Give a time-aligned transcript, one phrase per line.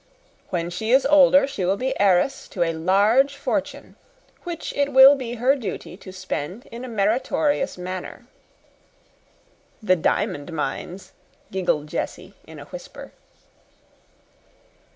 [0.49, 3.97] When she is older she will be heiress to a large fortune,
[4.45, 8.25] which it will be her duty to spend in a meritorious manner."
[9.83, 11.11] "The diamond mines,"
[11.51, 13.11] giggled Jessie, in a whisper.